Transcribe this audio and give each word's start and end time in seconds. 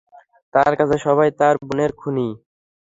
তার 0.53 0.71
কাছে 0.79 0.95
সবাই 1.05 1.29
তার 1.39 1.55
বোনের 1.61 1.91
খুনি। 1.99 2.27